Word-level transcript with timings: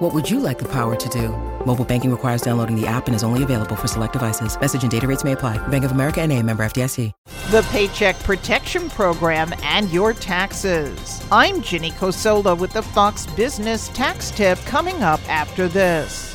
What 0.00 0.14
would 0.14 0.30
you 0.30 0.40
like 0.40 0.58
the 0.58 0.68
power 0.68 0.96
to 0.96 1.08
do? 1.10 1.28
Mobile 1.66 1.84
banking 1.84 2.10
requires 2.10 2.40
downloading 2.40 2.74
the 2.74 2.86
app 2.86 3.06
and 3.06 3.14
is 3.14 3.22
only 3.22 3.42
available 3.42 3.76
for 3.76 3.86
select 3.86 4.14
devices. 4.14 4.58
Message 4.58 4.82
and 4.82 4.90
data 4.90 5.06
rates 5.06 5.24
may 5.24 5.32
apply. 5.32 5.58
Bank 5.68 5.84
of 5.84 5.90
America 5.90 6.22
and 6.22 6.32
a 6.32 6.42
member 6.42 6.62
FDIC. 6.62 7.12
The 7.50 7.66
Paycheck 7.70 8.18
Protection 8.20 8.88
Program 8.88 9.52
and 9.62 9.90
your 9.90 10.14
taxes. 10.14 11.22
I'm 11.30 11.60
Ginny 11.60 11.90
Cosola 11.90 12.58
with 12.58 12.72
the 12.72 12.80
Fox 12.82 13.26
Business 13.26 13.88
Tax 13.88 14.30
Tip 14.30 14.58
coming 14.60 15.02
up 15.02 15.20
after 15.28 15.68
this. 15.68 16.34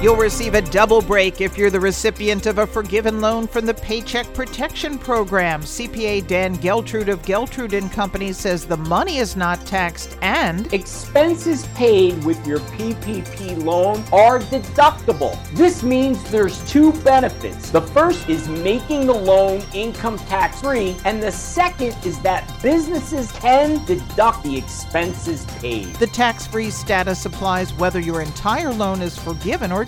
You'll 0.00 0.14
receive 0.14 0.54
a 0.54 0.62
double 0.62 1.02
break 1.02 1.40
if 1.40 1.58
you're 1.58 1.70
the 1.70 1.80
recipient 1.80 2.46
of 2.46 2.58
a 2.58 2.68
forgiven 2.68 3.20
loan 3.20 3.48
from 3.48 3.66
the 3.66 3.74
Paycheck 3.74 4.32
Protection 4.32 4.96
Program. 4.96 5.62
CPA 5.62 6.24
Dan 6.24 6.54
Geltrude 6.58 7.08
of 7.08 7.20
Geltrude 7.22 7.72
and 7.72 7.90
Company 7.90 8.32
says 8.32 8.64
the 8.64 8.76
money 8.76 9.18
is 9.18 9.34
not 9.34 9.66
taxed 9.66 10.16
and 10.22 10.72
expenses 10.72 11.66
paid 11.74 12.22
with 12.22 12.46
your 12.46 12.60
PPP 12.60 13.60
loan 13.64 14.04
are 14.12 14.38
deductible. 14.38 15.36
This 15.54 15.82
means 15.82 16.22
there's 16.30 16.64
two 16.70 16.92
benefits. 17.02 17.70
The 17.70 17.82
first 17.82 18.28
is 18.28 18.48
making 18.48 19.08
the 19.08 19.14
loan 19.14 19.64
income 19.74 20.16
tax 20.16 20.60
free, 20.60 20.94
and 21.06 21.20
the 21.20 21.32
second 21.32 21.96
is 22.06 22.20
that 22.20 22.48
businesses 22.62 23.32
can 23.32 23.84
deduct 23.84 24.44
the 24.44 24.56
expenses 24.56 25.44
paid. 25.58 25.92
The 25.96 26.06
tax 26.06 26.46
free 26.46 26.70
status 26.70 27.26
applies 27.26 27.74
whether 27.74 27.98
your 27.98 28.22
entire 28.22 28.72
loan 28.72 29.02
is 29.02 29.18
forgiven 29.18 29.72
or 29.72 29.87